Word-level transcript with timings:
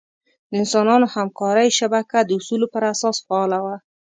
د 0.49 0.51
انسانانو 0.61 1.05
همکارۍ 1.15 1.67
شبکه 1.79 2.17
د 2.23 2.29
اصولو 2.39 2.65
پر 2.73 2.83
اساس 2.93 3.17
فعاله 3.25 3.59
وه. 3.65 3.75